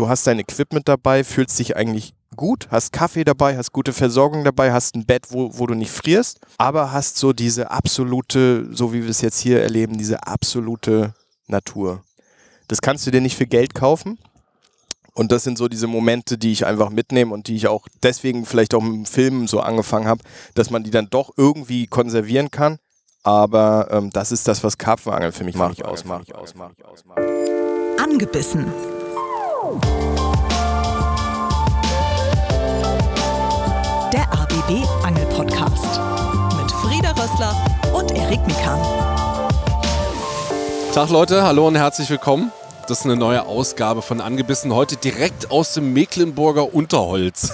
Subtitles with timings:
[0.00, 4.44] du hast dein Equipment dabei, fühlst dich eigentlich gut, hast Kaffee dabei, hast gute Versorgung
[4.44, 8.94] dabei, hast ein Bett, wo, wo du nicht frierst, aber hast so diese absolute, so
[8.94, 11.12] wie wir es jetzt hier erleben, diese absolute
[11.48, 12.02] Natur.
[12.68, 14.18] Das kannst du dir nicht für Geld kaufen.
[15.12, 18.46] Und das sind so diese Momente, die ich einfach mitnehme und die ich auch deswegen
[18.46, 20.22] vielleicht auch mit dem Film so angefangen habe,
[20.54, 22.78] dass man die dann doch irgendwie konservieren kann.
[23.22, 26.32] Aber ähm, das ist das, was Karpfenangeln für mich macht, ausmacht.
[27.98, 28.72] Angebissen.
[34.10, 36.00] Der ABB Angel Podcast
[36.56, 37.54] mit Frieda Rössler
[37.92, 38.80] und Erik Mikan.
[40.94, 42.50] Tag Leute, hallo und herzlich willkommen.
[42.90, 44.74] Das ist eine neue Ausgabe von Angebissen.
[44.74, 47.52] Heute direkt aus dem Mecklenburger Unterholz.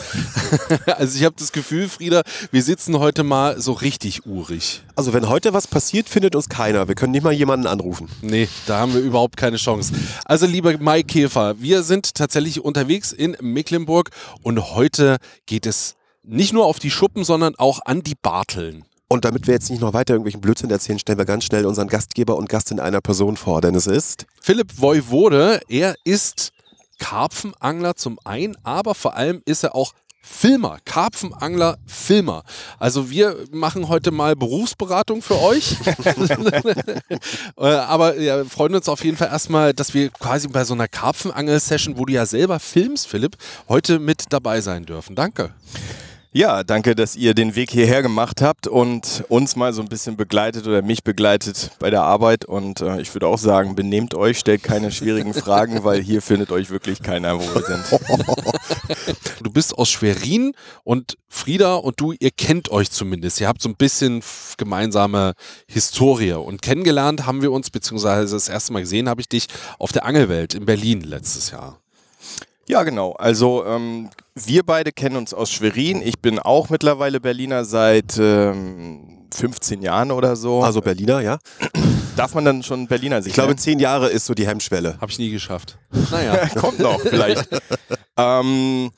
[0.86, 2.22] also ich habe das Gefühl, Frieda,
[2.52, 4.82] wir sitzen heute mal so richtig urig.
[4.95, 6.88] Also wenn heute was passiert, findet uns keiner.
[6.88, 8.09] Wir können nicht mal jemanden anrufen.
[8.22, 9.92] Nee, da haben wir überhaupt keine Chance.
[10.24, 14.09] Also lieber Mai Käfer, wir sind tatsächlich unterwegs in Mecklenburg
[14.42, 18.87] und heute geht es nicht nur auf die Schuppen, sondern auch an die Barteln.
[19.09, 21.88] Und damit wir jetzt nicht noch weiter irgendwelchen Blödsinn erzählen, stellen wir ganz schnell unseren
[21.88, 25.60] Gastgeber und Gast in einer Person vor, denn es ist Philipp Voivode.
[25.68, 26.52] Er ist
[26.99, 29.93] Karpfenangler zum einen, aber vor allem ist er auch
[30.29, 32.43] Filmer, Karpfenangler, Filmer.
[32.80, 35.77] Also wir machen heute mal Berufsberatung für euch.
[37.59, 40.88] Äh, aber ja, freuen uns auf jeden Fall erstmal, dass wir quasi bei so einer
[40.88, 43.37] Karpfenangel-Session, wo du ja selber filmst, Philipp,
[43.68, 45.16] heute mit dabei sein dürfen.
[45.16, 45.54] Danke.
[46.37, 50.18] Ja, danke, dass ihr den Weg hierher gemacht habt und uns mal so ein bisschen
[50.18, 52.45] begleitet oder mich begleitet bei der Arbeit.
[52.45, 56.52] Und äh, ich würde auch sagen, benehmt euch, stellt keine schwierigen Fragen, weil hier findet
[56.52, 58.01] euch wirklich keiner, wo wir sind.
[59.43, 60.52] Du bist aus Schwerin
[60.84, 63.40] und Frieda und du, ihr kennt euch zumindest.
[63.40, 64.22] Ihr habt so ein bisschen
[64.59, 65.32] gemeinsame
[65.69, 66.32] Historie.
[66.32, 69.47] Und kennengelernt haben wir uns, beziehungsweise das erste Mal gesehen habe ich dich
[69.78, 71.81] auf der Angelwelt in Berlin letztes Jahr.
[72.69, 73.12] Ja, genau.
[73.12, 76.03] Also ähm, wir beide kennen uns aus Schwerin.
[76.03, 80.62] Ich bin auch mittlerweile Berliner seit ähm, 15 Jahren oder so.
[80.62, 81.38] also Berliner, ja.
[82.16, 83.59] Darf man dann schon Berliner sich Ich glaube, nennen?
[83.59, 84.97] zehn Jahre ist so die Hemmschwelle.
[85.00, 85.78] Habe ich nie geschafft.
[86.10, 86.47] Naja.
[86.56, 87.47] Kommt noch, vielleicht.
[88.16, 88.91] ähm,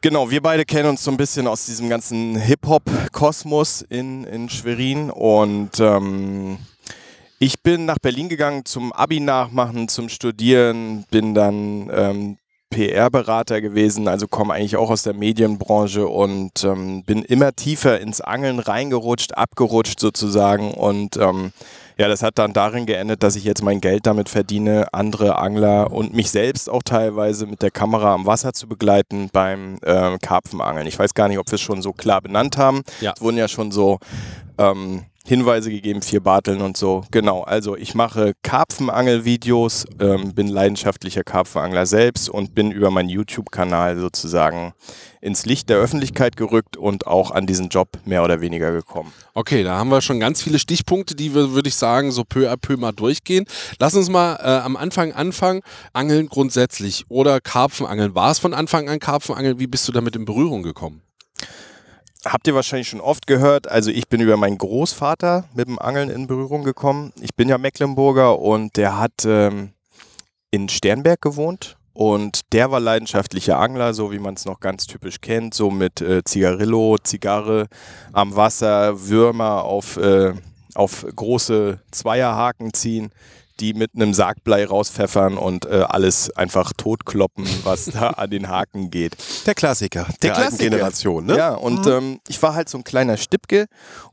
[0.00, 5.10] genau, wir beide kennen uns so ein bisschen aus diesem ganzen Hip-Hop-Kosmos in, in Schwerin
[5.10, 6.58] und ähm,
[7.38, 12.36] ich bin nach Berlin gegangen zum Abi nachmachen, zum Studieren, bin dann ähm,
[12.70, 18.20] PR-Berater gewesen, also komme eigentlich auch aus der Medienbranche und ähm, bin immer tiefer ins
[18.20, 21.52] Angeln reingerutscht, abgerutscht sozusagen und ähm,
[21.96, 25.92] ja, das hat dann darin geendet, dass ich jetzt mein Geld damit verdiene, andere Angler
[25.92, 30.88] und mich selbst auch teilweise mit der Kamera am Wasser zu begleiten beim äh, Karpfenangeln.
[30.88, 32.82] Ich weiß gar nicht, ob wir es schon so klar benannt haben.
[33.00, 33.12] Ja.
[33.14, 33.98] Es wurden ja schon so
[34.58, 37.02] ähm, Hinweise gegeben, vier Barteln und so.
[37.10, 43.98] Genau, also ich mache Karpfenangel-Videos, ähm, bin leidenschaftlicher Karpfenangler selbst und bin über meinen YouTube-Kanal
[43.98, 44.74] sozusagen
[45.22, 49.12] ins Licht der Öffentlichkeit gerückt und auch an diesen Job mehr oder weniger gekommen.
[49.32, 52.50] Okay, da haben wir schon ganz viele Stichpunkte, die wir, würde ich sagen, so peu
[52.50, 53.46] à peu mal durchgehen.
[53.78, 55.62] Lass uns mal äh, am Anfang anfangen.
[55.94, 58.14] Angeln grundsätzlich oder Karpfenangeln.
[58.14, 59.58] War es von Anfang an Karpfenangeln?
[59.58, 61.00] Wie bist du damit in Berührung gekommen?
[62.24, 66.08] Habt ihr wahrscheinlich schon oft gehört, also ich bin über meinen Großvater mit dem Angeln
[66.08, 67.12] in Berührung gekommen.
[67.20, 69.72] Ich bin ja Mecklenburger und der hat ähm,
[70.50, 75.20] in Sternberg gewohnt und der war leidenschaftlicher Angler, so wie man es noch ganz typisch
[75.20, 77.66] kennt, so mit äh, Zigarillo, Zigarre
[78.12, 80.32] am Wasser, Würmer auf, äh,
[80.74, 83.12] auf große Zweierhaken ziehen,
[83.60, 88.90] die mit einem Sargblei rauspfeffern und äh, alles einfach totkloppen, was da an den Haken
[88.90, 89.16] geht.
[89.46, 91.36] Der Klassiker der, alten Generation, ne?
[91.36, 93.66] Ja, und ähm, ich war halt so ein kleiner Stippke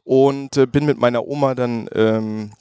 [0.03, 2.51] und äh, bin mit meiner Oma dann ähm,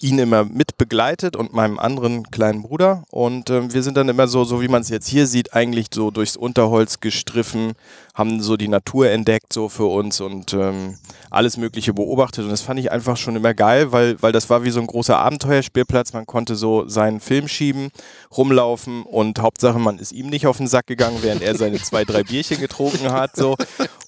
[0.00, 3.04] ihn immer mit begleitet und meinem anderen kleinen Bruder.
[3.10, 5.86] Und ähm, wir sind dann immer so, so wie man es jetzt hier sieht, eigentlich
[5.92, 7.72] so durchs Unterholz gestriffen,
[8.14, 10.96] haben so die Natur entdeckt so für uns und ähm,
[11.30, 12.44] alles Mögliche beobachtet.
[12.44, 14.86] Und das fand ich einfach schon immer geil, weil, weil das war wie so ein
[14.86, 16.12] großer Abenteuerspielplatz.
[16.12, 17.90] Man konnte so seinen Film schieben,
[18.36, 22.04] rumlaufen und Hauptsache, man ist ihm nicht auf den Sack gegangen, während er seine zwei,
[22.04, 23.36] drei Bierchen getrunken hat.
[23.36, 23.56] So.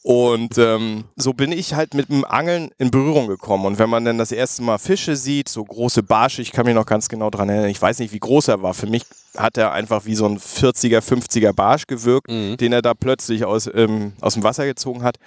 [0.02, 3.66] Und ähm, so bin ich halt mit dem Angeln in Berührung gekommen.
[3.66, 6.74] Und wenn man dann das erste Mal Fische sieht, so große Barsche, ich kann mich
[6.74, 8.74] noch ganz genau dran erinnern, ich weiß nicht, wie groß er war.
[8.74, 9.04] Für mich
[9.36, 13.68] hat er einfach wie so ein 40er, 50er Barsch gewirkt, den er da plötzlich aus,
[13.72, 15.18] ähm, aus dem Wasser gezogen hat.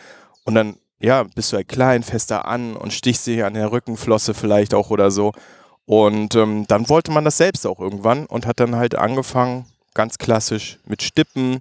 [0.44, 4.34] Und dann, ja, bist du halt klein, fester an und stichst dich an der Rückenflosse
[4.34, 5.34] vielleicht auch oder so.
[5.86, 10.18] Und ähm, dann wollte man das selbst auch irgendwann und hat dann halt angefangen, ganz
[10.18, 11.60] klassisch mit Stippen,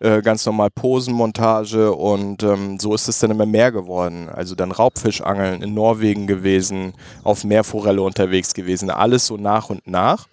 [0.00, 4.28] äh, ganz normal Posenmontage und ähm, so ist es dann immer mehr geworden.
[4.28, 10.26] Also dann Raubfischangeln in Norwegen gewesen, auf Meerforelle unterwegs gewesen, alles so nach und nach.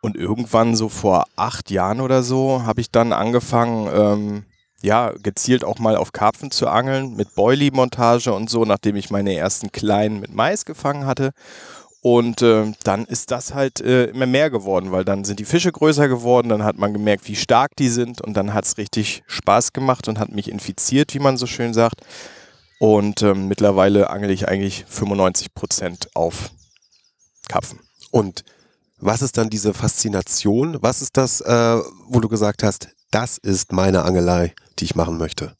[0.00, 4.44] Und irgendwann so vor acht Jahren oder so habe ich dann angefangen, ähm,
[4.80, 9.34] ja, gezielt auch mal auf Karpfen zu angeln mit Boilie-Montage und so, nachdem ich meine
[9.34, 11.32] ersten kleinen mit Mais gefangen hatte.
[12.00, 15.72] Und äh, dann ist das halt äh, immer mehr geworden, weil dann sind die Fische
[15.72, 19.24] größer geworden, dann hat man gemerkt, wie stark die sind und dann hat es richtig
[19.26, 22.02] Spaß gemacht und hat mich infiziert, wie man so schön sagt.
[22.78, 26.50] Und ähm, mittlerweile angel ich eigentlich 95 Prozent auf
[27.48, 27.80] Karpfen.
[28.12, 28.44] Und
[29.00, 30.78] was ist dann diese Faszination?
[30.80, 31.78] Was ist das, äh,
[32.08, 35.56] wo du gesagt hast, das ist meine Angelei, die ich machen möchte?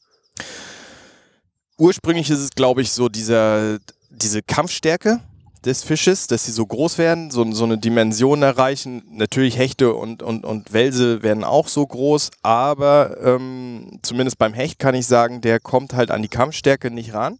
[1.77, 5.21] Ursprünglich ist es, glaube ich, so dieser, diese Kampfstärke
[5.65, 9.03] des Fisches, dass sie so groß werden, so, so eine Dimension erreichen.
[9.11, 14.79] Natürlich Hechte und, und, und Welse werden auch so groß, aber ähm, zumindest beim Hecht
[14.79, 17.39] kann ich sagen, der kommt halt an die Kampfstärke nicht ran,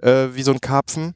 [0.00, 1.14] äh, wie so ein Karpfen.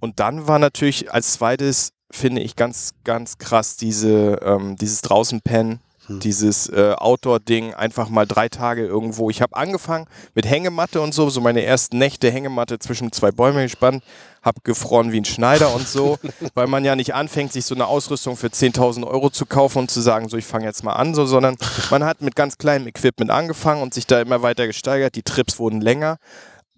[0.00, 5.80] Und dann war natürlich als zweites, finde ich, ganz, ganz krass diese, ähm, dieses Draußenpennen,
[6.06, 6.18] Hm.
[6.18, 9.30] dieses äh, Outdoor-Ding, einfach mal drei Tage irgendwo.
[9.30, 13.62] Ich habe angefangen mit Hängematte und so, so meine ersten Nächte Hängematte zwischen zwei Bäume
[13.62, 14.02] gespannt,
[14.42, 16.18] habe gefroren wie ein Schneider und so,
[16.54, 19.90] weil man ja nicht anfängt, sich so eine Ausrüstung für 10.000 Euro zu kaufen und
[19.92, 21.56] zu sagen, so ich fange jetzt mal an, so, sondern
[21.90, 25.14] man hat mit ganz kleinem Equipment angefangen und sich da immer weiter gesteigert.
[25.14, 26.18] Die Trips wurden länger.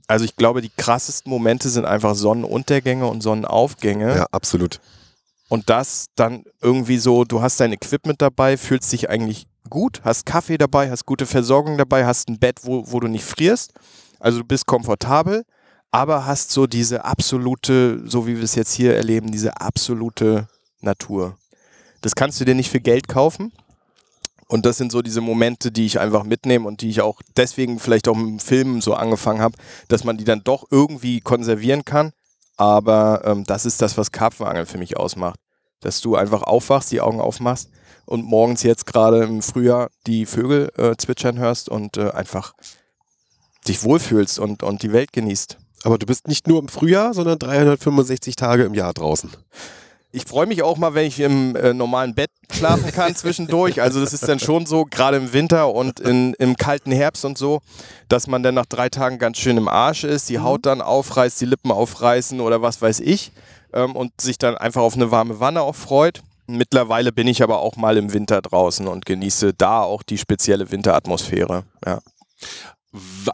[0.07, 4.17] Also ich glaube, die krassesten Momente sind einfach Sonnenuntergänge und Sonnenaufgänge.
[4.17, 4.81] Ja, absolut.
[5.49, 10.27] Und das dann irgendwie so, du hast dein Equipment dabei, fühlst dich eigentlich gut, hast
[10.27, 13.73] Kaffee dabei, hast gute Versorgung dabei, hast ein Bett, wo, wo du nicht frierst.
[14.21, 15.45] Also du bist komfortabel,
[15.91, 20.49] aber hast so diese absolute, so wie wir es jetzt hier erleben, diese absolute
[20.81, 21.37] Natur.
[22.01, 23.53] Das kannst du dir nicht für Geld kaufen.
[24.47, 27.79] Und das sind so diese Momente, die ich einfach mitnehme und die ich auch deswegen
[27.79, 29.57] vielleicht auch mit dem Film so angefangen habe,
[29.89, 32.13] dass man die dann doch irgendwie konservieren kann.
[32.57, 35.39] Aber ähm, das ist das, was Karpfenangeln für mich ausmacht.
[35.81, 37.71] Dass du einfach aufwachst, die Augen aufmachst
[38.07, 42.55] und morgens jetzt gerade im Frühjahr die Vögel äh, zwitschern hörst und äh, einfach
[43.67, 45.59] dich wohlfühlst und, und die Welt genießt.
[45.85, 49.31] Aber du bist nicht nur im Frühjahr, sondern 365 Tage im Jahr draußen.
[50.15, 53.83] Ich freue mich auch mal, wenn ich im äh, normalen Bett schlafen kann zwischendurch.
[53.83, 57.37] Also das ist dann schon so, gerade im Winter und in, im kalten Herbst und
[57.37, 57.63] so,
[58.09, 61.41] dass man dann nach drei Tagen ganz schön im Arsch ist, die Haut dann aufreißt,
[61.41, 63.33] die Lippen aufreißen oder was weiß ich
[63.73, 66.23] ähm, und sich dann einfach auf eine warme Wanne auch freut.
[66.47, 70.71] Mittlerweile bin ich aber auch mal im Winter draußen und genieße da auch die spezielle
[70.71, 71.65] Winteratmosphäre.
[71.85, 71.99] Ja.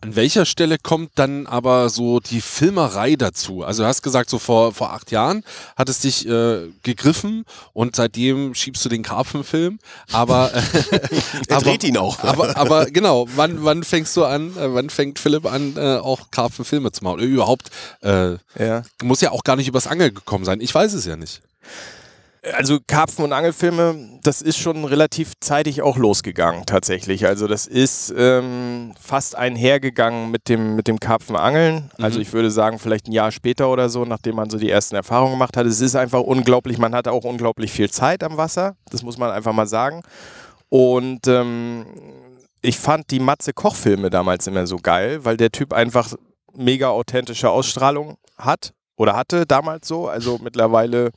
[0.01, 3.63] An welcher Stelle kommt dann aber so die Filmerei dazu?
[3.63, 5.45] Also du hast gesagt, so vor, vor acht Jahren
[5.77, 9.79] hat es dich äh, gegriffen und seitdem schiebst du den Karpfenfilm.
[10.13, 10.63] Aber, äh,
[11.49, 12.19] Er aber, dreht ihn auch.
[12.25, 16.31] aber, aber genau, wann, wann fängst du an, äh, wann fängt Philipp an, äh, auch
[16.31, 17.15] Karpfenfilme zu machen?
[17.17, 17.69] Oder überhaupt,
[18.03, 18.83] äh, Ja.
[19.03, 20.61] muss ja auch gar nicht übers Angeln gekommen sein.
[20.63, 21.43] Ich weiß es ja nicht.
[22.55, 27.27] Also Karpfen- und Angelfilme, das ist schon relativ zeitig auch losgegangen tatsächlich.
[27.27, 31.91] Also das ist ähm, fast einhergegangen mit dem, mit dem Karpfenangeln.
[31.99, 32.23] Also Mhm.
[32.23, 35.33] ich würde sagen, vielleicht ein Jahr später oder so, nachdem man so die ersten Erfahrungen
[35.33, 35.67] gemacht hat.
[35.67, 39.31] Es ist einfach unglaublich, man hatte auch unglaublich viel Zeit am Wasser, das muss man
[39.31, 40.03] einfach mal sagen.
[40.71, 41.85] Und ähm,
[42.63, 46.15] ich fand die Matze Koch-Filme damals immer so geil, weil der Typ einfach
[46.55, 50.09] mega authentische Ausstrahlung hat oder hatte damals so.
[50.09, 51.11] Also mittlerweile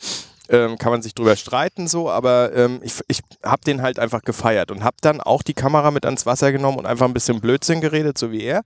[0.49, 4.21] ähm, kann man sich drüber streiten so, aber ähm, ich, ich habe den halt einfach
[4.21, 7.39] gefeiert und habe dann auch die Kamera mit ans Wasser genommen und einfach ein bisschen
[7.39, 8.63] Blödsinn geredet, so wie er.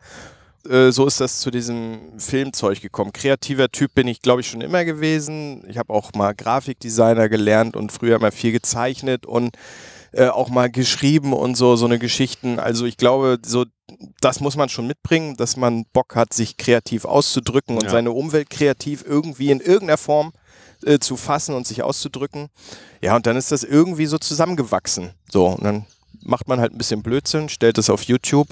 [0.67, 3.13] Äh, so ist das zu diesem Filmzeug gekommen.
[3.13, 5.63] Kreativer Typ bin ich, glaube ich, schon immer gewesen.
[5.67, 9.55] Ich habe auch mal Grafikdesigner gelernt und früher mal viel gezeichnet und
[10.13, 12.59] äh, auch mal geschrieben und so, so eine Geschichten.
[12.59, 13.65] Also ich glaube, so
[14.19, 17.91] das muss man schon mitbringen, dass man Bock hat, sich kreativ auszudrücken und Ja.
[17.91, 20.46] seine Umwelt kreativ irgendwie in irgendeiner Form äh,
[20.99, 22.49] zu fassen und sich auszudrücken.
[23.01, 25.11] Ja, und dann ist das irgendwie so zusammengewachsen.
[25.29, 25.85] So, und dann
[26.21, 28.47] macht man halt ein bisschen Blödsinn, stellt es auf YouTube,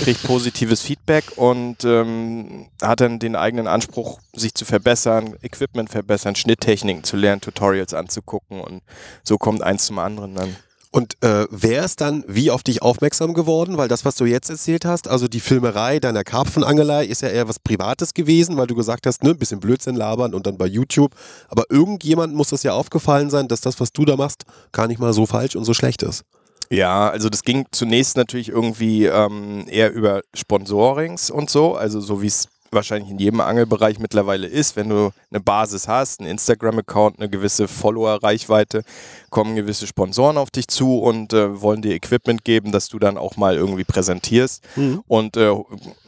[0.00, 6.36] kriegt positives Feedback und ähm, hat dann den eigenen Anspruch, sich zu verbessern, Equipment verbessern,
[6.36, 8.82] Schnitttechniken zu lernen, Tutorials anzugucken und
[9.24, 10.56] so kommt eins zum anderen dann.
[10.90, 13.76] Und äh, wer ist dann wie auf dich aufmerksam geworden?
[13.76, 17.48] Weil das, was du jetzt erzählt hast, also die Filmerei deiner Karpfenangelei, ist ja eher
[17.48, 20.66] was Privates gewesen, weil du gesagt hast, ne, ein bisschen Blödsinn labern und dann bei
[20.66, 21.14] YouTube.
[21.48, 24.98] Aber irgendjemand muss das ja aufgefallen sein, dass das, was du da machst, gar nicht
[24.98, 26.24] mal so falsch und so schlecht ist.
[26.70, 32.20] Ja, also das ging zunächst natürlich irgendwie ähm, eher über Sponsorings und so, also so
[32.20, 37.18] wie es wahrscheinlich in jedem Angelbereich mittlerweile ist, wenn du eine Basis hast, einen Instagram-Account,
[37.18, 38.82] eine gewisse Follower-Reichweite,
[39.30, 43.18] kommen gewisse Sponsoren auf dich zu und äh, wollen dir Equipment geben, dass du dann
[43.18, 44.62] auch mal irgendwie präsentierst.
[45.06, 45.54] Und äh,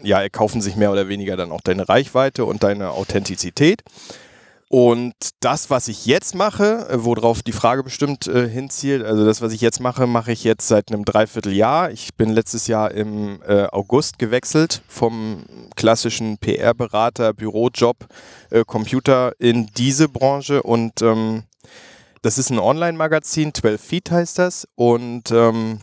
[0.02, 3.82] ja, erkaufen sich mehr oder weniger dann auch deine Reichweite und deine Authentizität.
[4.72, 9.42] Und das, was ich jetzt mache, äh, worauf die Frage bestimmt äh, hinzielt, also das,
[9.42, 11.90] was ich jetzt mache, mache ich jetzt seit einem Dreivierteljahr.
[11.90, 15.42] Ich bin letztes Jahr im äh, August gewechselt vom
[15.74, 18.06] klassischen PR-Berater, Bürojob,
[18.50, 21.42] äh, Computer in diese Branche und ähm,
[22.22, 25.80] das ist ein Online-Magazin, 12 Feet heißt das und ähm,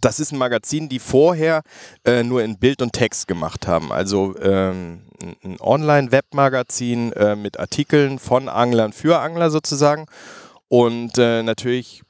[0.00, 1.62] das ist ein Magazin, die vorher
[2.04, 3.90] äh, nur in Bild und Text gemacht haben.
[3.90, 5.00] Also ähm,
[5.42, 10.06] ein Online-Webmagazin äh, mit Artikeln von Anglern für Angler sozusagen.
[10.68, 12.02] Und äh, natürlich,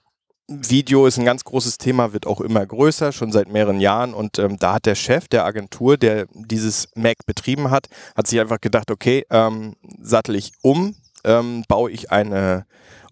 [0.49, 4.15] Video ist ein ganz großes Thema, wird auch immer größer, schon seit mehreren Jahren.
[4.15, 8.41] Und ähm, da hat der Chef der Agentur, der dieses Mac betrieben hat, hat sich
[8.41, 10.95] einfach gedacht, okay, ähm, sattel ich um,
[11.25, 12.67] ähm, baue ich eine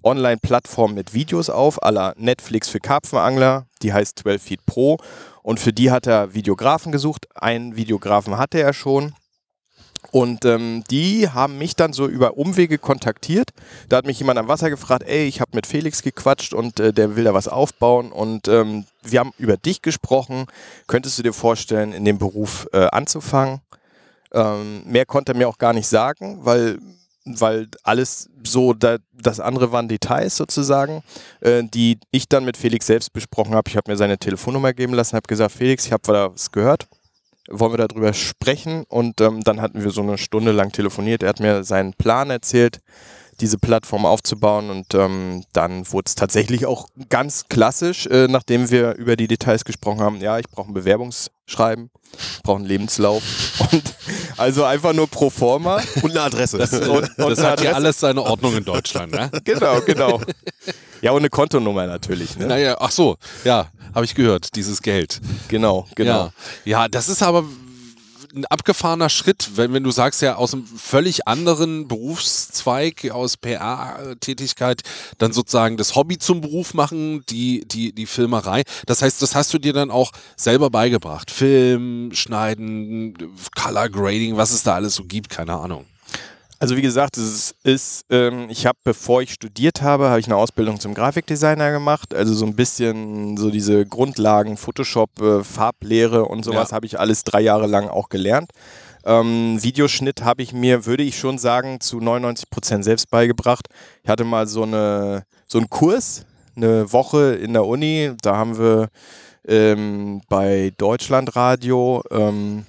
[0.05, 4.99] Online-Plattform mit Videos auf, aller Netflix für Karpfenangler, die heißt 12 Feet Pro.
[5.43, 7.27] Und für die hat er Videografen gesucht.
[7.35, 9.15] Einen Videografen hatte er schon.
[10.11, 13.51] Und ähm, die haben mich dann so über Umwege kontaktiert.
[13.89, 16.93] Da hat mich jemand am Wasser gefragt, ey, ich habe mit Felix gequatscht und äh,
[16.93, 18.13] der will da was aufbauen.
[18.13, 20.47] Und ähm, wir haben über dich gesprochen.
[20.87, 23.61] Könntest du dir vorstellen, in dem Beruf äh, anzufangen?
[24.33, 26.79] Ähm, mehr konnte er mir auch gar nicht sagen, weil
[27.25, 31.03] weil alles so, da, das andere waren Details sozusagen,
[31.41, 33.69] äh, die ich dann mit Felix selbst besprochen habe.
[33.69, 36.89] Ich habe mir seine Telefonnummer geben lassen, habe gesagt, Felix, ich habe was gehört,
[37.53, 38.85] wollen wir darüber sprechen?
[38.89, 41.23] Und ähm, dann hatten wir so eine Stunde lang telefoniert.
[41.23, 42.81] Er hat mir seinen Plan erzählt,
[43.41, 48.95] diese Plattform aufzubauen und ähm, dann wurde es tatsächlich auch ganz klassisch, äh, nachdem wir
[48.97, 50.21] über die Details gesprochen haben.
[50.21, 51.91] Ja, ich brauche ein Bewerbungsschreiben,
[52.37, 53.23] ich brauche einen Lebenslauf
[53.73, 53.83] und
[54.37, 55.81] also einfach nur pro forma.
[56.03, 56.59] Und eine Adresse.
[56.59, 59.31] Das, und, und das hat ja alles seine Ordnung in Deutschland, ne?
[59.45, 60.21] Genau, genau.
[61.01, 62.37] Ja, und eine Kontonummer natürlich.
[62.37, 62.47] Ne?
[62.47, 65.21] Naja, ach so, ja, habe ich gehört, dieses Geld.
[65.49, 66.31] Genau, genau.
[66.65, 66.83] Ja.
[66.83, 67.45] ja, das ist aber
[68.35, 74.83] ein abgefahrener Schritt, wenn, wenn du sagst ja aus einem völlig anderen Berufszweig, aus PR-Tätigkeit,
[75.19, 78.62] dann sozusagen das Hobby zum Beruf machen, die, die, die Filmerei.
[78.87, 81.31] Das heißt, das hast du dir dann auch selber beigebracht.
[81.31, 83.17] Film, Schneiden,
[83.55, 85.87] Color Grading, was es da alles so gibt, keine Ahnung.
[86.62, 90.37] Also wie gesagt, es ist, ähm, ich habe, bevor ich studiert habe, habe ich eine
[90.37, 92.14] Ausbildung zum Grafikdesigner gemacht.
[92.14, 96.76] Also so ein bisschen so diese Grundlagen, Photoshop, äh, Farblehre und sowas ja.
[96.76, 98.52] habe ich alles drei Jahre lang auch gelernt.
[99.04, 103.66] Ähm, Videoschnitt habe ich mir, würde ich schon sagen, zu 99 Prozent selbst beigebracht.
[104.04, 108.12] Ich hatte mal so, eine, so einen Kurs, eine Woche in der Uni.
[108.23, 108.87] Da haben wir
[109.49, 112.66] ähm, bei Deutschlandradio ähm,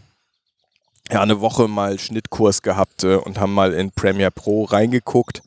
[1.12, 5.42] ja, eine Woche mal Schnittkurs gehabt äh, und haben mal in Premiere Pro reingeguckt.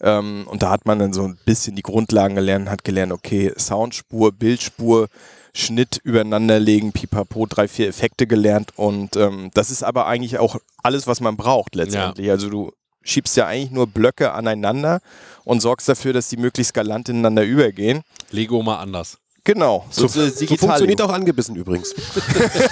[0.00, 3.52] Ähm, und da hat man dann so ein bisschen die Grundlagen gelernt, hat gelernt, okay,
[3.56, 5.08] Soundspur, Bildspur,
[5.54, 8.72] Schnitt übereinanderlegen, pipapo, drei, vier Effekte gelernt.
[8.76, 12.26] Und ähm, das ist aber eigentlich auch alles, was man braucht letztendlich.
[12.26, 12.32] Ja.
[12.32, 15.00] Also du schiebst ja eigentlich nur Blöcke aneinander
[15.44, 18.02] und sorgst dafür, dass die möglichst galant ineinander übergehen.
[18.30, 19.18] Lego mal anders.
[19.44, 21.92] Genau, so, so, so funktioniert auch angebissen übrigens.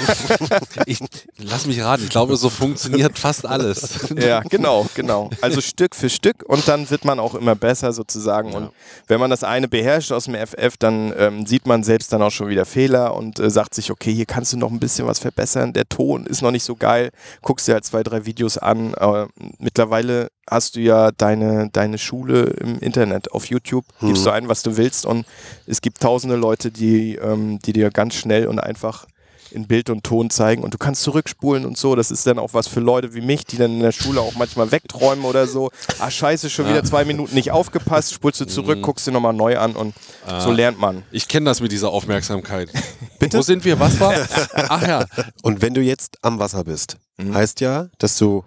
[0.87, 1.01] ich
[1.39, 4.07] lass mich raten, ich glaube, so funktioniert fast alles.
[4.17, 5.31] ja, genau, genau.
[5.41, 8.53] Also Stück für Stück und dann wird man auch immer besser sozusagen.
[8.53, 8.57] Ja.
[8.59, 8.71] Und
[9.09, 12.31] wenn man das eine beherrscht aus dem FF, dann ähm, sieht man selbst dann auch
[12.31, 15.19] schon wieder Fehler und äh, sagt sich, okay, hier kannst du noch ein bisschen was
[15.19, 15.73] verbessern.
[15.73, 17.11] Der Ton ist noch nicht so geil.
[17.43, 18.95] Guckst dir halt zwei, drei Videos an.
[18.95, 24.37] Aber mittlerweile hast du ja deine, deine Schule im Internet auf YouTube, gibst du hm.
[24.37, 25.27] ein, was du willst und
[25.67, 29.07] es gibt tausende Leute, die, ähm, die dir ganz schnell und einfach
[29.53, 31.95] in Bild und Ton zeigen und du kannst zurückspulen und so.
[31.95, 34.35] Das ist dann auch was für Leute wie mich, die dann in der Schule auch
[34.37, 35.71] manchmal wegträumen oder so.
[35.99, 38.83] Ah, scheiße, schon wieder zwei Minuten nicht aufgepasst, spulst du zurück, mhm.
[38.83, 39.95] guckst dir nochmal neu an und
[40.27, 40.41] ah.
[40.41, 41.03] so lernt man.
[41.11, 42.71] Ich kenne das mit dieser Aufmerksamkeit.
[43.19, 43.39] Bitte?
[43.39, 43.79] Wo sind wir?
[43.79, 44.15] Was war?
[44.55, 45.05] Ach ja.
[45.43, 47.35] Und wenn du jetzt am Wasser bist, mhm.
[47.35, 48.45] heißt ja, dass du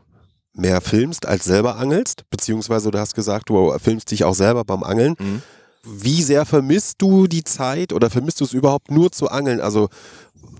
[0.53, 4.83] mehr filmst als selber angelst, beziehungsweise du hast gesagt, du filmst dich auch selber beim
[4.83, 5.15] Angeln.
[5.19, 5.41] Mhm.
[5.85, 9.59] Wie sehr vermisst du die Zeit oder vermisst du es überhaupt nur zu angeln?
[9.59, 9.89] Also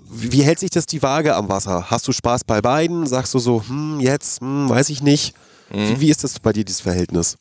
[0.09, 1.89] wie hält sich das die Waage am Wasser?
[1.89, 3.07] Hast du Spaß bei beiden?
[3.07, 5.33] Sagst du so, hm, jetzt, hm, weiß ich nicht.
[5.71, 5.89] Mhm.
[5.89, 7.37] Wie, wie, ist das bei dir, dieses Verhältnis?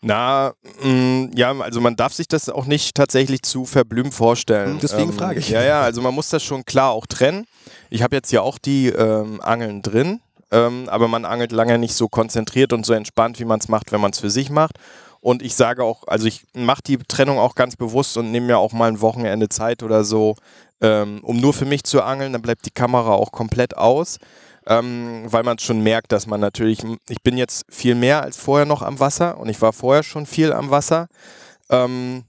[0.00, 4.74] Na, mh, mm, ja, also man darf sich das auch nicht tatsächlich zu verblümt vorstellen.
[4.74, 5.48] Hm, deswegen ähm, frage ich.
[5.48, 7.46] Ja, ja, also man muss das schon klar auch trennen.
[7.90, 10.20] Ich habe jetzt ja auch die ähm, Angeln drin
[10.50, 13.92] ähm, aber man angelt lange nicht so konzentriert und so entspannt, wie man es macht,
[13.92, 14.78] wenn man es für sich macht.
[15.20, 18.58] Und ich sage auch, also ich mache die Trennung auch ganz bewusst und nehme mir
[18.58, 20.36] auch mal ein Wochenende Zeit oder so,
[20.80, 22.32] ähm, um nur für mich zu angeln.
[22.32, 24.18] Dann bleibt die Kamera auch komplett aus,
[24.66, 28.66] ähm, weil man schon merkt, dass man natürlich, ich bin jetzt viel mehr als vorher
[28.66, 31.08] noch am Wasser und ich war vorher schon viel am Wasser.
[31.68, 32.24] Ähm,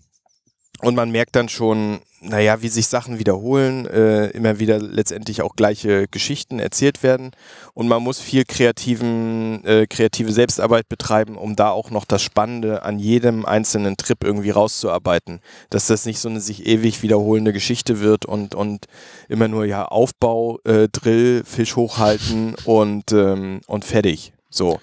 [0.81, 5.55] und man merkt dann schon, naja, wie sich Sachen wiederholen, äh, immer wieder letztendlich auch
[5.55, 7.31] gleiche Geschichten erzählt werden
[7.73, 12.83] und man muss viel kreativen, äh, kreative Selbstarbeit betreiben, um da auch noch das Spannende
[12.83, 18.01] an jedem einzelnen Trip irgendwie rauszuarbeiten, dass das nicht so eine sich ewig wiederholende Geschichte
[18.01, 18.85] wird und, und
[19.29, 24.33] immer nur ja Aufbau, äh, Drill, Fisch hochhalten und, ähm, und fertig.
[24.49, 24.79] So.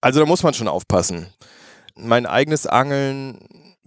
[0.00, 1.26] Also da muss man schon aufpassen.
[1.96, 3.38] Mein eigenes Angeln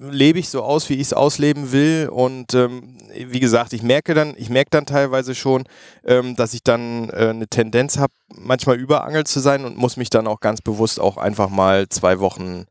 [0.10, 2.10] lebe ich so aus, wie ich es ausleben will.
[2.12, 5.63] Und ähm, wie gesagt, ich merke dann, ich merke dann teilweise schon,
[6.03, 10.10] ähm, dass ich dann äh, eine Tendenz habe, manchmal überangelt zu sein und muss mich
[10.10, 12.65] dann auch ganz bewusst auch einfach mal zwei Wochen,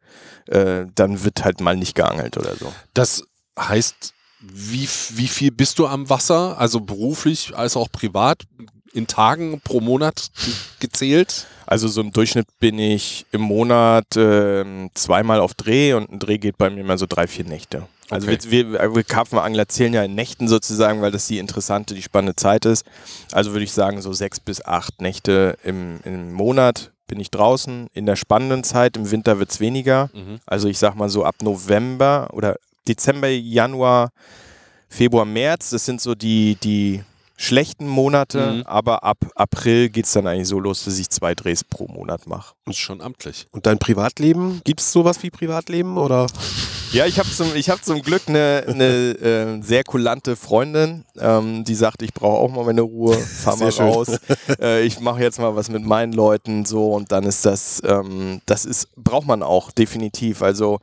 [0.46, 2.72] äh, dann wird halt mal nicht geangelt oder so.
[2.94, 3.25] Das
[3.58, 8.42] heißt, wie, wie viel bist du am Wasser, also beruflich als auch privat,
[8.92, 10.30] in Tagen pro Monat
[10.80, 11.46] gezählt?
[11.70, 16.36] Also so im Durchschnitt bin ich im Monat äh, zweimal auf Dreh und ein Dreh
[16.38, 17.86] geht bei mir immer so drei, vier Nächte.
[18.10, 18.38] Also Okay.
[18.48, 22.34] wir, wir, wir Karpfenangler zählen ja in Nächten sozusagen, weil das die interessante, die spannende
[22.34, 22.84] Zeit ist.
[23.30, 27.86] Also würde ich sagen, so sechs bis acht Nächte im, im Monat bin ich draußen.
[27.94, 30.10] In der spannenden Zeit, im Winter wird es weniger.
[30.12, 30.40] Mhm.
[30.46, 32.56] Also ich sag mal so ab November oder
[32.88, 34.10] Dezember, Januar,
[34.88, 37.04] Februar, März, das sind so die, die
[37.42, 38.62] schlechten Monate, Mhm.
[38.66, 42.26] aber ab April geht es dann eigentlich so los, dass ich zwei Drehs pro Monat
[42.26, 42.54] mache.
[42.66, 43.47] Das ist schon amtlich.
[43.50, 44.61] Und dein Privatleben?
[44.64, 46.26] Gibt es sowas wie Privatleben oder?
[46.92, 51.64] Ja, ich habe zum, ich hab zum Glück eine, eine äh, sehr kulante Freundin, ähm,
[51.64, 53.87] die sagt, ich brauche auch mal meine Ruhe, fahr mal Sehr schön.
[53.87, 54.09] raus.
[54.61, 58.42] Äh, ich mache jetzt mal was mit meinen Leuten so und dann ist das, ähm,
[58.44, 60.42] das ist, braucht man auch definitiv.
[60.42, 60.80] Also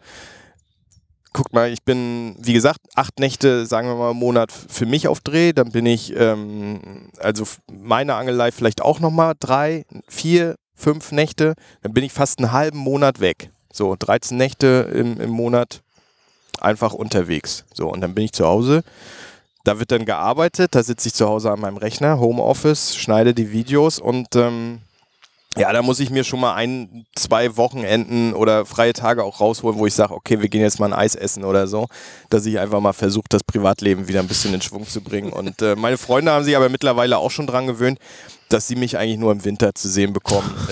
[1.37, 5.07] guck mal, ich bin, wie gesagt, acht Nächte, sagen wir mal, im Monat für mich
[5.07, 5.53] auf Dreh.
[5.53, 11.53] Dann bin ich, ähm, also meine Angelei vielleicht auch nochmal drei, vier, fünf Nächte.
[11.83, 13.51] Dann bin ich fast einen halben Monat weg.
[13.71, 15.83] So, 13 Nächte im, im Monat
[16.59, 17.65] einfach unterwegs.
[17.71, 18.83] So, und dann bin ich zu Hause.
[19.63, 23.51] Da wird dann gearbeitet, da sitze ich zu Hause an meinem Rechner, Homeoffice, schneide die
[23.51, 24.79] Videos und ähm,
[25.57, 29.77] ja, da muss ich mir schon mal ein, zwei Wochenenden oder freie Tage auch rausholen,
[29.79, 31.87] wo ich sage, okay, wir gehen jetzt mal ein Eis essen oder so,
[32.29, 35.31] dass ich einfach mal versuche, das Privatleben wieder ein bisschen in Schwung zu bringen.
[35.33, 37.99] Und äh, meine Freunde haben sich aber mittlerweile auch schon dran gewöhnt,
[38.49, 40.53] dass sie mich eigentlich nur im Winter zu sehen bekommen.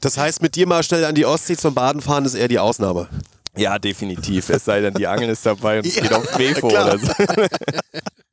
[0.00, 2.58] Das heißt, mit dir mal schnell an die Ostsee zum Baden fahren ist eher die
[2.58, 3.08] Ausnahme.
[3.56, 4.48] ja, definitiv.
[4.48, 7.06] Es sei denn, die Angel ist dabei und es Ja, geht auf Befo oder so.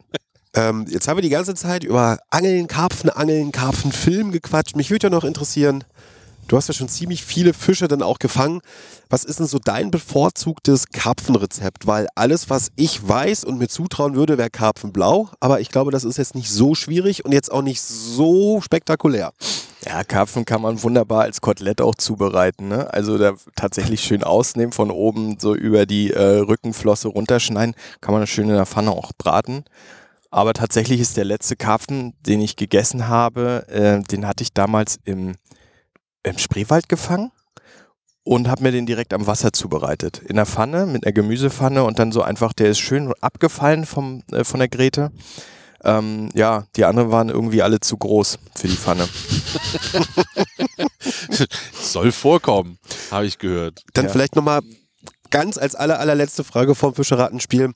[0.57, 4.75] Ähm, jetzt haben wir die ganze Zeit über Angeln, Karpfen, Angeln, Karpfen, Film gequatscht.
[4.75, 5.83] Mich würde ja noch interessieren,
[6.47, 8.61] du hast ja schon ziemlich viele Fische dann auch gefangen.
[9.07, 11.85] Was ist denn so dein bevorzugtes Karpfenrezept?
[11.85, 15.29] Weil alles, was ich weiß und mir zutrauen würde, wäre Karpfenblau.
[15.39, 19.33] Aber ich glaube, das ist jetzt nicht so schwierig und jetzt auch nicht so spektakulär.
[19.85, 22.67] Ja, Karpfen kann man wunderbar als Kotelett auch zubereiten.
[22.67, 22.91] Ne?
[22.91, 28.23] Also da tatsächlich schön ausnehmen, von oben so über die äh, Rückenflosse runterschneiden, kann man
[28.23, 29.63] das schön in der Pfanne auch braten.
[30.29, 34.99] Aber tatsächlich ist der letzte Karpfen, den ich gegessen habe, äh, den hatte ich damals
[35.05, 35.35] im,
[36.23, 37.31] im Spreewald gefangen
[38.23, 40.19] und habe mir den direkt am Wasser zubereitet.
[40.19, 44.21] In der Pfanne, mit einer Gemüsepfanne und dann so einfach, der ist schön abgefallen vom,
[44.31, 45.11] äh, von der Grete.
[45.83, 49.07] Ähm, ja, die anderen waren irgendwie alle zu groß für die Pfanne.
[51.81, 52.77] Soll vorkommen,
[53.11, 53.83] habe ich gehört.
[53.93, 54.11] Dann Ja.
[54.11, 54.61] vielleicht nochmal
[55.29, 57.71] ganz als aller, allerletzte Frage vom Fischerattenspiel,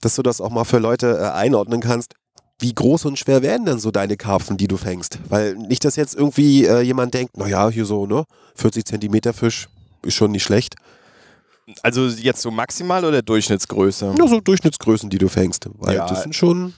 [0.00, 2.14] dass du das auch mal für Leute äh, einordnen kannst.
[2.58, 5.18] Wie groß und schwer werden denn so deine Karpfen, die du fängst?
[5.28, 9.68] Weil nicht, dass jetzt irgendwie äh, jemand denkt, naja, hier so, ne, 40 Zentimeter Fisch
[10.02, 10.74] ist schon nicht schlecht.
[11.82, 14.14] Also jetzt so maximal oder Durchschnittsgröße?
[14.16, 15.68] Nur so Durchschnittsgrößen, die du fängst.
[15.74, 16.06] Weil Ja.
[16.06, 16.72] das sind schon.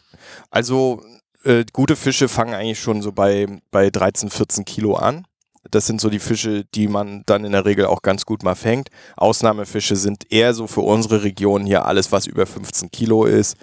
[0.51, 1.03] Also
[1.45, 5.27] äh, gute Fische fangen eigentlich schon so bei, bei 13, 14 Kilo an.
[5.71, 8.55] Das sind so die Fische, die man dann in der Regel auch ganz gut mal
[8.55, 8.89] fängt.
[9.17, 13.57] Ausnahmefische sind eher so für unsere Region hier alles, was über 15 Kilo ist.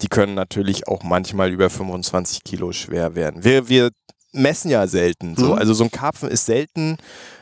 [0.00, 3.44] Die können natürlich auch manchmal über 25 Kilo schwer werden.
[3.44, 3.90] Wir, wir
[4.34, 5.36] messen ja selten.
[5.36, 5.46] So.
[5.46, 5.52] Mhm.
[5.58, 6.96] Also so ein Karpfen ist selten.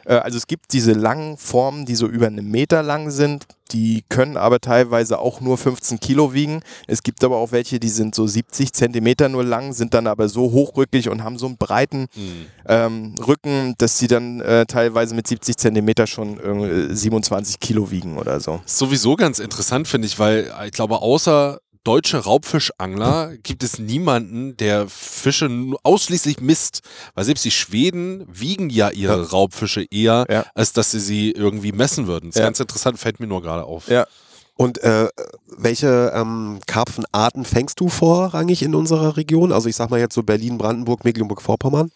[0.05, 3.47] Äh, also es gibt diese langen Formen, die so über einen Meter lang sind.
[3.73, 6.61] Die können aber teilweise auch nur 15 Kilo wiegen.
[6.87, 10.29] Es gibt aber auch welche, die sind so 70 Zentimeter nur lang, sind dann aber
[10.29, 12.47] so hochrückig und haben so einen breiten Hm.
[12.67, 18.19] ähm, Rücken, dass sie dann äh, teilweise mit 70 Zentimeter schon äh, 27 Kilo wiegen
[18.19, 18.61] oder so.
[18.67, 24.89] Sowieso ganz interessant, finde ich, weil ich glaube, außer deutsche Raubfischangler gibt es niemanden, der
[24.89, 26.81] Fische nur ausschließlich misst.
[27.15, 29.23] Weil selbst die Schweden wiegen ja ihre Ja.
[29.29, 30.45] Raubfische eher, Ja.
[30.55, 32.31] als dass sie sie irgendwie messen würden.
[32.31, 32.47] Das ist Ja.
[32.47, 33.89] ganz interessant, fällt mir nur gerade auf.
[33.89, 34.07] Ja.
[34.55, 35.09] Und äh,
[35.47, 39.51] welche ähm, Karpfenarten fängst du vorrangig in unserer Region?
[39.51, 41.91] Also ich sag mal jetzt so Berlin, Brandenburg, Mecklenburg-Vorpommern.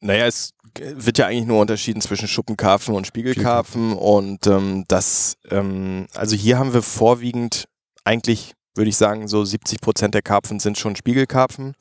[0.00, 6.06] Naja, es wird ja eigentlich nur unterschieden zwischen Schuppenkarpfen und Spiegelkarpfen und ähm, das, ähm,
[6.14, 7.66] also hier haben wir vorwiegend
[8.04, 11.74] eigentlich würde ich sagen, so 70 Prozent der Karpfen sind schon Spiegelkarpfen.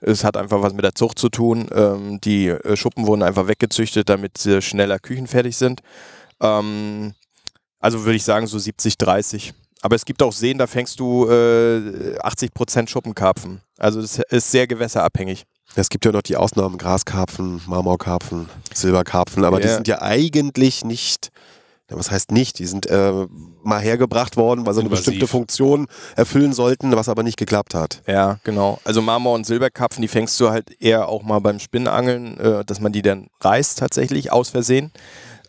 [0.00, 1.68] Es hat einfach was mit der Zucht zu tun.
[1.74, 5.80] Ähm, die äh, Schuppen wurden einfach weggezüchtet, damit sie schneller küchenfertig sind.
[6.40, 7.14] Ähm,
[7.78, 9.54] also würde ich sagen so 70, 30.
[9.80, 13.60] Aber es gibt auch Seen, da fängst du äh, 80 Prozent Schuppenkarpfen.
[13.78, 15.44] Also das ist sehr gewässerabhängig.
[15.74, 19.74] Es gibt ja noch die Ausnahmen, Graskarpfen, Marmorkarpfen, Silberkarpfen, aber die Ja.
[19.74, 21.31] sind ja eigentlich nicht,
[21.92, 23.26] ja, was heißt nicht, die sind äh,
[23.62, 25.06] mal hergebracht worden, weil sie eine Invasiv.
[25.06, 28.02] bestimmte Funktion erfüllen sollten, was aber nicht geklappt hat.
[28.06, 28.80] Ja, genau.
[28.84, 32.80] Also Marmor- und Silberkarpfen, die fängst du halt eher auch mal beim Spinnangeln, äh, dass
[32.80, 34.92] man die dann reißt tatsächlich aus Versehen.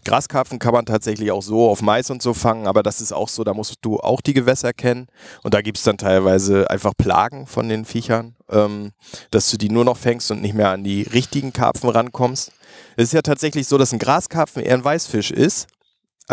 [0.06, 3.30] Graskarpfen kann man tatsächlich auch so auf Mais und so fangen, aber das ist auch
[3.30, 5.08] so, da musst du auch die Gewässer kennen.
[5.44, 8.92] Und da gibt es dann teilweise einfach Plagen von den Viechern, ähm,
[9.32, 12.52] dass du die nur noch fängst und nicht mehr an die richtigen Karpfen rankommst.
[12.98, 15.68] Es ist ja tatsächlich so, dass ein Graskarpfen eher ein Weißfisch ist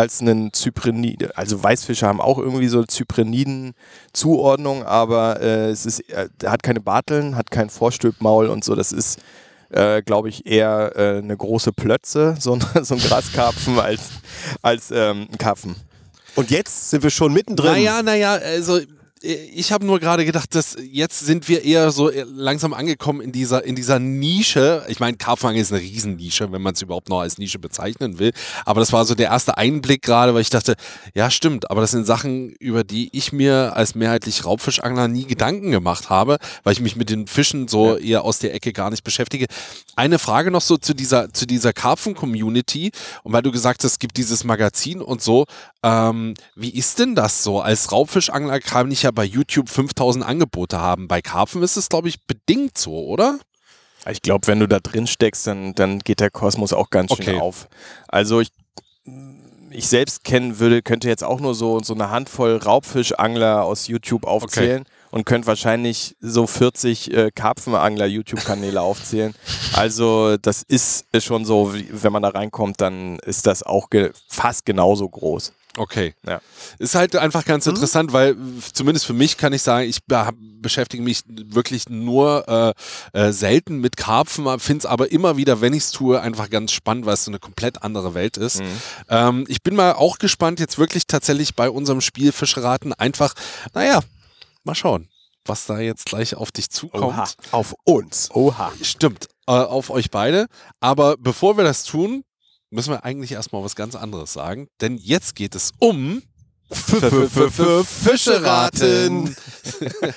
[0.00, 1.36] als ein Zyprenid.
[1.36, 7.36] Also Weißfische haben auch irgendwie so Zypreniden-Zuordnung, aber äh, es ist, äh, hat keine Barteln,
[7.36, 8.74] hat kein Vorstülpmaul und so.
[8.74, 9.18] Das ist,
[9.68, 14.08] äh, glaube ich, eher äh, eine große Plötze, so ein, so ein Graskarpfen als,
[14.62, 15.76] als ähm, ein Karpfen.
[16.34, 17.72] Und jetzt sind wir schon mittendrin.
[17.72, 18.80] Naja, naja, also
[19.22, 23.64] ich habe nur gerade gedacht, dass jetzt sind wir eher so langsam angekommen in dieser,
[23.64, 24.84] in dieser Nische.
[24.88, 28.32] Ich meine, Karpfenangeln ist eine Riesennische, wenn man es überhaupt noch als Nische bezeichnen will.
[28.64, 30.74] Aber das war so der erste Einblick gerade, weil ich dachte,
[31.14, 35.70] ja stimmt, aber das sind Sachen, über die ich mir als mehrheitlich Raubfischangler nie Gedanken
[35.70, 39.04] gemacht habe, weil ich mich mit den Fischen so eher aus der Ecke gar nicht
[39.04, 39.46] beschäftige.
[39.96, 42.90] Eine Frage noch so zu dieser, zu dieser Karpfen-Community
[43.22, 45.44] und weil du gesagt hast, es gibt dieses Magazin und so,
[45.82, 47.60] ähm, wie ist denn das so?
[47.60, 51.08] Als Raubfischangler kann ich ja bei YouTube 5000 Angebote haben.
[51.08, 53.38] Bei Karpfen ist es, glaube ich, bedingt so, oder?
[54.10, 57.28] Ich glaube, wenn du da drin steckst, dann, dann geht der Kosmos auch ganz schön
[57.28, 57.38] Okay.
[57.40, 57.68] auf.
[58.08, 58.50] Also ich,
[59.70, 64.24] ich selbst kennen würde, könnte jetzt auch nur so, so eine Handvoll Raubfischangler aus YouTube
[64.24, 67.30] aufzählen und könnte wahrscheinlich so 40 äh,
[67.94, 69.34] Karpfenangler-YouTube-Kanäle aufzählen.
[69.74, 74.12] Also das ist schon so, wie- wenn man da reinkommt, dann ist das auch ge
[74.28, 75.52] fast genauso groß.
[75.76, 76.14] Okay.
[76.26, 76.40] Ja.
[76.78, 78.36] Ist halt einfach ganz interessant, weil
[78.72, 80.30] zumindest für mich kann ich sagen, ich be
[80.60, 82.74] beschäftige mich wirklich nur
[83.14, 86.50] äh, äh, selten mit Karpfen, finde es aber immer wieder, wenn ich es tue, einfach
[86.50, 88.60] ganz spannend, weil es so eine komplett andere Welt ist.
[89.08, 93.32] Ähm, ich bin mal auch gespannt, jetzt wirklich tatsächlich bei unserem Spiel Fischeraten einfach,
[93.72, 94.00] naja,
[94.64, 95.08] mal schauen,
[95.46, 97.04] was da jetzt gleich auf dich zukommt.
[97.04, 97.28] Oha.
[97.52, 98.30] Auf uns.
[98.32, 98.70] Oha.
[98.82, 100.46] Stimmt, äh, auf euch beide.
[100.80, 102.22] Aber bevor wir das tun,
[102.70, 104.68] müssen wir eigentlich erstmal was ganz anderes sagen.
[104.80, 106.22] Denn jetzt geht es um
[107.84, 109.36] Fischeraten.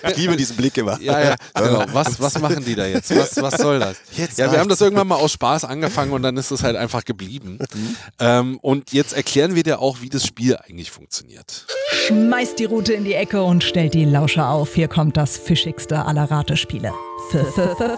[0.10, 1.00] Ich liebe diesen Blick immer.
[1.02, 1.86] Ja, ja, genau.
[1.92, 3.16] Was, was machen die da jetzt?
[3.16, 3.98] Was, was soll das?
[4.16, 6.76] Jetzt ja, wir haben das irgendwann mal aus Spaß angefangen und dann ist es halt
[6.76, 7.60] einfach geblieben.
[8.20, 11.66] Ähm, und jetzt erklären wir dir auch, wie das Spiel eigentlich funktioniert.
[12.08, 14.74] Schmeißt die Rute in die Ecke und stellt die Lauscher auf.
[14.74, 16.94] Hier kommt das fischigste aller Ratespiele.
[17.32, 17.98] F -f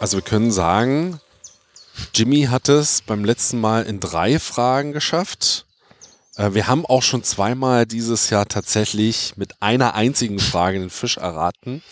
[0.00, 1.20] Also wir können sagen,
[2.14, 5.66] Jimmy hat es beim letzten Mal in drei Fragen geschafft.
[6.36, 11.18] Äh, Wir haben auch schon zweimal dieses Jahr tatsächlich mit einer einzigen Frage den Fisch
[11.18, 11.82] erraten.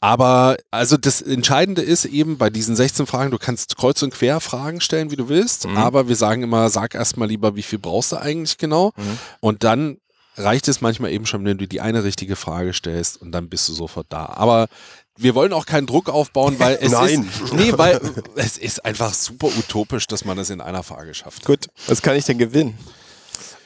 [0.00, 4.40] Aber also das Entscheidende ist eben bei diesen 16 Fragen, du kannst kreuz und quer
[4.40, 8.10] Fragen stellen, wie du willst, aber wir sagen immer, sag erstmal lieber, wie viel brauchst
[8.10, 8.92] du eigentlich genau?
[9.38, 9.98] Und dann
[10.36, 13.68] reicht es manchmal eben schon, wenn du die eine richtige Frage stellst und dann bist
[13.68, 14.26] du sofort da.
[14.26, 14.66] Aber
[15.16, 17.28] wir wollen auch keinen Druck aufbauen, weil es Nein.
[17.42, 18.00] ist nee, weil
[18.36, 21.44] es ist einfach super utopisch, dass man das in einer Frage schafft.
[21.44, 22.78] Gut, was kann ich denn gewinnen?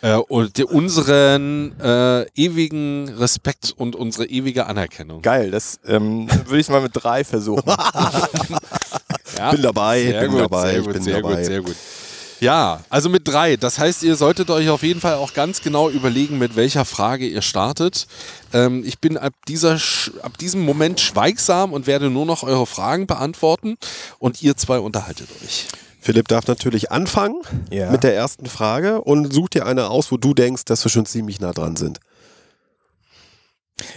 [0.03, 5.23] Äh, und die, unseren äh, ewigen Respekt und unsere ewige Anerkennung.
[5.23, 7.63] Geil, das ähm, würde ich mal mit drei versuchen.
[9.37, 11.35] Ja, Bin dabei, sehr bin gut, dabei, sehr ich gut, bin sehr dabei.
[11.37, 11.77] gut, sehr gut.
[12.41, 13.57] Ja, also mit drei.
[13.57, 17.27] Das heißt, ihr solltet euch auf jeden Fall auch ganz genau überlegen, mit welcher Frage
[17.27, 18.07] ihr startet.
[18.53, 19.79] Ähm, ich bin ab, dieser,
[20.23, 23.77] ab diesem Moment schweigsam und werde nur noch eure Fragen beantworten
[24.19, 25.67] und ihr zwei unterhaltet euch.
[26.01, 27.91] Philipp darf natürlich anfangen Ja.
[27.91, 31.07] mit der ersten Frage und such dir eine aus, wo du denkst, dass wir schon
[31.07, 32.01] ziemlich nah dran sind.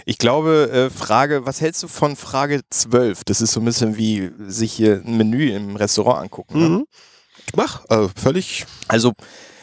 [0.04, 3.24] Ich glaube, äh, Frage, was hältst du von Frage 12?
[3.24, 6.58] Das ist so ein bisschen wie sich hier ein Menü im Restaurant angucken.
[6.78, 6.84] Ne?
[7.56, 8.66] Mach, äh, völlig.
[8.88, 9.12] Also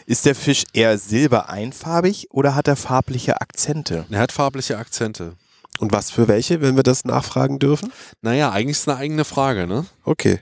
[0.05, 4.05] ist der Fisch eher silbereinfarbig oder hat er farbliche Akzente?
[4.09, 5.33] Er hat farbliche Akzente.
[5.79, 7.91] Und was für welche, wenn wir das nachfragen dürfen?
[8.21, 9.85] Naja, eigentlich ist eine eigene Frage, ne?
[10.05, 10.39] Okay.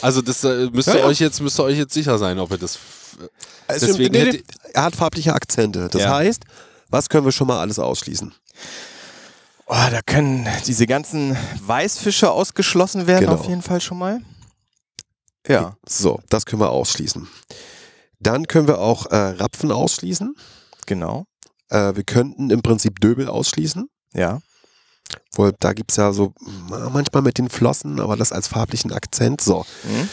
[0.00, 2.50] Also das äh, müsst ihr Ja, euch jetzt müsst ihr euch jetzt sicher sein, ob
[2.52, 2.78] ihr das.
[3.66, 5.88] Also, Deswegen nee, nee, er hat farbliche Akzente.
[5.90, 6.14] Das Ja.
[6.16, 6.44] heißt,
[6.88, 8.32] was können wir schon mal alles ausschließen?
[9.66, 13.34] Oh, da können diese ganzen Weißfische ausgeschlossen werden, Genau.
[13.38, 14.20] auf jeden Fall schon mal.
[15.48, 15.76] Ja.
[15.88, 17.26] So, das können wir ausschließen.
[18.20, 20.34] Dann können wir auch äh, Rapfen ausschließen.
[20.86, 21.24] Genau.
[21.70, 23.88] Äh, wir könnten im Prinzip Döbel ausschließen.
[24.14, 24.40] Ja.
[25.34, 26.32] Wohl, da gibt es ja so
[26.68, 29.40] ma- manchmal mit den Flossen, aber das als farblichen Akzent.
[29.40, 30.08] So, Mhm.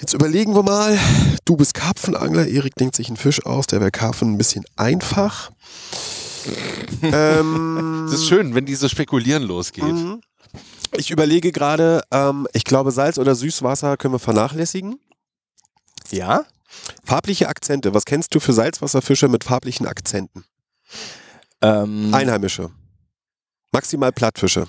[0.00, 0.98] jetzt überlegen wir mal.
[1.44, 5.50] Du bist Karpfenangler, Erik denkt sich einen Fisch aus, der wäre Karpfen ein bisschen einfach.
[7.02, 9.84] ähm, Das ist schön, wenn diese Spekulieren losgeht.
[9.84, 10.20] Mhm.
[10.96, 14.98] Ich überlege gerade, ähm, ich glaube, Salz- oder Süßwasser können wir vernachlässigen.
[16.10, 16.44] Ja?
[17.04, 17.94] Farbliche Akzente.
[17.94, 20.44] Was kennst du für Salzwasserfische mit farblichen Akzenten?
[21.62, 22.70] Ähm, Einheimische.
[23.72, 24.68] Maximal Plattfische.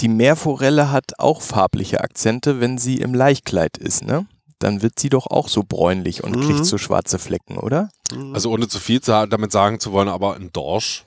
[0.00, 4.26] die Meerforelle hat auch farbliche Akzente, wenn sie im Laichkleid ist, ne?
[4.58, 6.40] Dann wird sie doch auch so bräunlich und Mhm.
[6.42, 7.90] kriegt so schwarze Flecken, oder?
[8.34, 11.06] Also ohne zu viel damit sagen zu wollen, aber ein Dorsch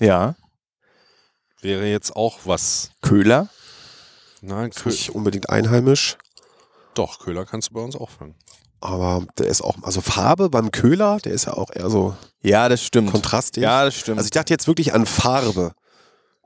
[0.00, 0.34] Ja.
[1.60, 2.90] wäre jetzt auch was.
[3.02, 3.48] Köhler?
[4.40, 6.16] Nein, Kö nicht unbedingt einheimisch,
[6.94, 8.34] doch, Köhler kannst du bei uns auch fangen.
[8.80, 12.68] aber der ist auch, also Farbe beim Köhler, der ist ja auch eher so Ja,
[12.68, 13.10] das stimmt.
[13.12, 13.62] kontrastig.
[13.62, 14.18] Ja, das stimmt.
[14.18, 15.72] Also ich dachte jetzt wirklich an Farbe.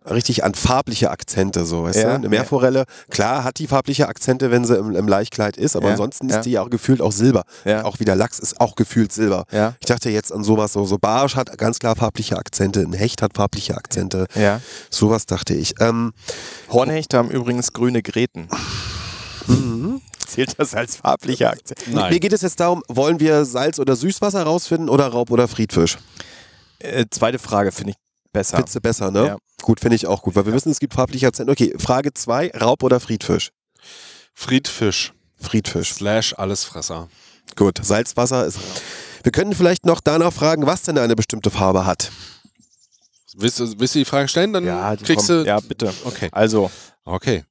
[0.09, 2.15] Richtig an farbliche Akzente, so, weißt Ja, du?
[2.17, 5.91] Eine Meerforelle, klar, hat die farbliche Akzente, wenn sie im, im Laichkleid ist, aber Ja,
[5.93, 6.37] ansonsten ja.
[6.38, 7.45] ist die ja auch gefühlt auch Silber.
[7.65, 7.85] Ja.
[7.85, 9.45] Auch wieder Lachs ist auch gefühlt Silber.
[9.53, 9.75] ja.
[9.81, 13.23] Ich dachte jetzt an sowas, so, so Barsch hat ganz klar farbliche Akzente, ein Hecht
[13.23, 14.27] hat farbliche Akzente.
[14.35, 14.61] Ja.
[14.91, 15.75] Sowas dachte ich.
[15.81, 16.12] Ähm,
[16.71, 18.49] Hornhechte haben übrigens grüne Gräten.
[20.27, 21.87] Zählt das als farbliche Akzent?
[21.88, 22.21] Mir Nein.
[22.21, 25.99] geht es jetzt darum, wollen wir Salz- oder Süßwasser rausfinden oder Raub- oder Friedfisch?
[26.79, 27.97] Äh, zweite Frage finde ich
[28.33, 28.57] besser.
[28.57, 29.27] Findest du besser, ne?
[29.27, 29.37] Ja.
[29.62, 31.53] Gut, finde ich auch gut, weil wir wissen, es gibt farbliche Akzente.
[31.53, 33.51] Okay, Frage 2, Raub- oder Friedfisch?
[34.35, 35.92] Friedfisch Friedfisch.
[35.95, 37.09] slash Allesfresser.
[37.57, 38.59] Gut, Salzwasser ist.
[39.23, 42.11] Wir können vielleicht noch danach fragen, was denn eine bestimmte Farbe hat.
[43.35, 44.53] Willst du, willst du die Frage stellen?
[44.53, 45.47] Dann Ja, kriegst kommen- du.
[45.49, 45.92] Ja, bitte.
[46.05, 46.29] Okay.
[46.33, 46.71] Also,
[47.05, 47.45] Okay.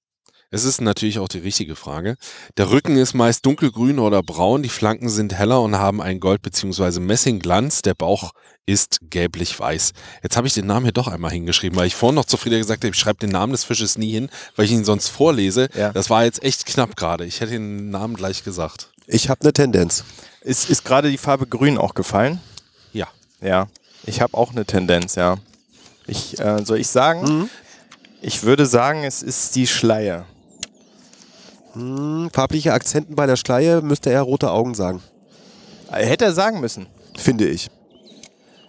[0.54, 2.18] Es ist natürlich auch die richtige Frage.
[2.58, 6.42] Der Rücken ist meist dunkelgrün oder braun, die Flanken sind heller und haben einen Gold-
[6.42, 7.00] bzw.
[7.00, 7.82] Messingglanz.
[7.84, 8.32] Der Bauch
[8.66, 9.94] ist gelblich-weiß.
[10.22, 12.58] Jetzt habe ich den Namen hier doch einmal hingeschrieben, weil ich vorhin noch zu Frieda
[12.58, 15.70] gesagt habe, ich schreibe den Namen des Fisches nie hin, weil ich ihn sonst vorlese.
[15.74, 15.94] Ja.
[15.94, 17.26] Das war jetzt echt knapp gerade.
[17.26, 18.90] Ich hätte den Namen gleich gesagt.
[19.08, 20.04] Ich habe eine Tendenz.
[20.42, 22.42] ist, ist gerade die Farbe grün auch gefallen?
[22.92, 23.08] Ja.
[23.40, 23.68] Ja.
[24.06, 25.38] Ich habe auch eine Tendenz, ja.
[26.08, 27.22] Ich, äh, soll ich sagen?
[27.24, 27.50] Mhm.
[28.22, 30.26] Ich würde sagen, es ist die Schleie.
[31.74, 35.02] Hm, farbliche Akzenten bei der Schleie müsste er rote Augen sagen,
[35.90, 36.88] Hätte er sagen müssen.
[37.18, 37.70] finde ich.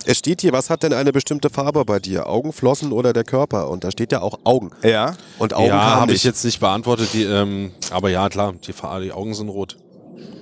[0.04, 2.26] Es steht hier, was hat denn eine bestimmte Farbe bei dir?
[2.26, 3.70] Augen, Flossen oder der Körper?
[3.70, 4.72] Und da steht ja auch Augen.
[4.82, 5.14] Ja.
[5.38, 7.10] Und Augen ja, habe ich jetzt nicht beantwortet.
[7.12, 9.76] Die, ähm, aber ja, klar, die, die Augen sind rot.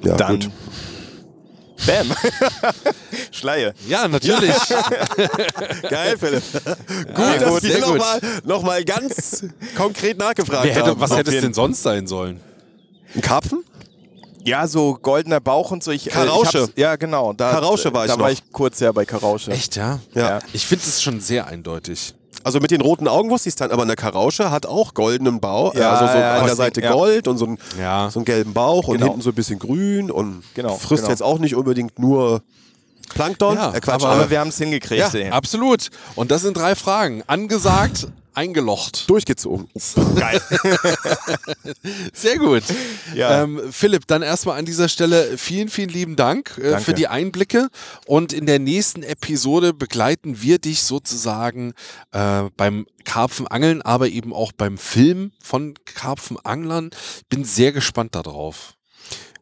[0.02, 0.40] ja, Dann.
[0.40, 0.50] gut.
[1.86, 2.10] Bam.
[3.30, 3.74] Schleie.
[3.86, 4.54] Ja, natürlich.
[5.90, 6.42] Geil, Philipp.
[6.52, 7.96] gut, Gut, dass sehr wir gut.
[7.98, 9.44] nochmal noch mal ganz
[9.76, 11.00] konkret nachgefragt Wer hätte, haben.
[11.00, 12.40] was hätte es denn sonst sein sollen?
[13.14, 13.64] Ein Karpfen?
[14.44, 15.90] Ja, so goldener Bauch und so.
[15.90, 16.68] Ich, äh, Karausche.
[16.74, 17.32] ich ja, genau.
[17.34, 18.24] Da, Karausche war ich Da noch.
[18.24, 19.50] war ich kurz ja bei Karausche.
[19.50, 20.00] Echt, ja?
[20.14, 20.38] Ja.
[20.52, 22.14] Ich finde es schon sehr eindeutig.
[22.42, 25.40] Also mit den roten Augen wusste ich es dann, aber eine Karausche hat auch goldenen
[25.40, 25.74] Bauch.
[25.74, 26.90] Ja, also so ja, an der Seite ja.
[26.92, 28.08] Gold und so, ein, Ja.
[28.10, 29.06] so einen gelben Bauch und Genau.
[29.08, 31.10] hinten so ein bisschen grün und Genau, frisst genau.
[31.10, 32.40] jetzt auch nicht unbedingt nur
[33.14, 33.56] Plankton.
[33.56, 35.12] Ja, äh, Quatsch, aber- Aber wir haben es hingekriegt.
[35.14, 35.88] Ja, absolut.
[36.14, 37.22] Und das sind drei Fragen.
[37.26, 39.08] Angesagt, eingelocht.
[39.10, 39.68] durchgezogen.
[40.16, 40.40] Geil.
[42.12, 42.62] Sehr gut.
[43.14, 43.42] Ja.
[43.42, 47.68] Ähm, Philipp, dann erstmal an dieser Stelle vielen, vielen lieben Dank äh, für die Einblicke.
[48.06, 51.72] Und in der nächsten Episode begleiten wir dich sozusagen
[52.12, 56.90] äh, beim Karpfenangeln, aber eben auch beim Film von Karpfenanglern.
[57.28, 58.74] Bin sehr gespannt darauf.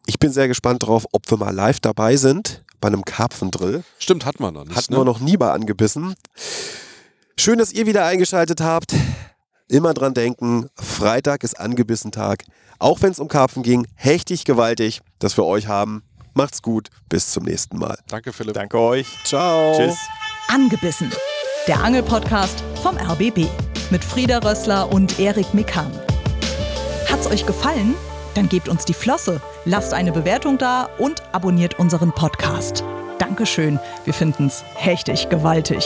[0.06, 3.84] Ich bin sehr gespannt drauf, ob wir mal live dabei sind bei einem Karpfendrill.
[3.98, 4.76] Stimmt, hat man noch nicht.
[4.76, 5.00] Hatten ne?
[5.00, 6.14] wir noch nie bei angebissen.
[7.38, 8.94] Schön, dass ihr wieder eingeschaltet habt.
[9.68, 12.44] Immer dran denken, Freitag ist angebissen Tag.
[12.78, 16.02] Auch wenn es um Karpfen ging, hechtig gewaltig, dass wir euch haben.
[16.34, 17.98] Macht's gut, bis zum nächsten Mal.
[18.08, 18.54] Danke, Philipp.
[18.54, 19.06] Danke euch.
[19.24, 19.76] Ciao.
[19.76, 19.98] Tschüss.
[20.48, 21.10] Angebissen.
[21.66, 23.46] Der Angelpodcast vom RBB
[23.90, 25.90] mit Frieda Rössler und Erik Mikan.
[27.10, 27.94] Hat's euch gefallen?
[28.34, 32.84] Dann gebt uns die Flosse, lasst eine Bewertung da und abonniert unseren Podcast.
[33.18, 35.84] Dankeschön, wir finden's hechtig gewaltig.